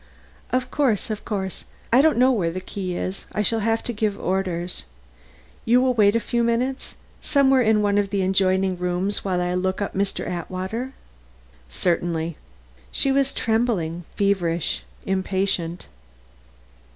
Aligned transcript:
"Of 0.51 0.71
course, 0.71 1.11
of 1.11 1.23
course. 1.25 1.65
I 1.93 2.01
don't 2.01 2.17
know 2.17 2.31
where 2.31 2.51
the 2.51 2.59
key 2.59 2.95
is; 2.95 3.27
I 3.33 3.43
shall 3.43 3.59
have 3.59 3.83
to 3.83 3.93
give 3.93 4.19
orders. 4.19 4.85
You 5.63 5.79
will 5.79 5.93
wait 5.93 6.15
a 6.15 6.19
few 6.19 6.43
minutes, 6.43 6.95
somewhere 7.21 7.61
in 7.61 7.83
one 7.83 7.99
of 7.99 8.09
the 8.09 8.23
adjoining 8.23 8.79
rooms, 8.79 9.23
while 9.23 9.39
I 9.39 9.53
look 9.53 9.79
up 9.79 9.93
Mr. 9.93 10.27
Atwater?" 10.27 10.93
"Certainly." 11.69 12.35
She 12.91 13.11
was 13.11 13.31
trembling, 13.31 14.03
feverish, 14.15 14.81
impatient. 15.05 15.85